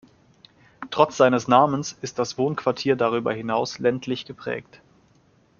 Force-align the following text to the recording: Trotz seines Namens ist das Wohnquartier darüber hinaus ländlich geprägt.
Trotz 0.89 1.15
seines 1.17 1.47
Namens 1.47 1.95
ist 2.01 2.17
das 2.17 2.39
Wohnquartier 2.39 2.95
darüber 2.95 3.33
hinaus 3.33 3.77
ländlich 3.77 4.25
geprägt. 4.25 4.81